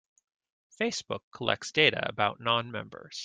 Facebook 0.79 1.19
collects 1.31 1.71
data 1.71 1.99
about 2.09 2.39
non-members. 2.39 3.19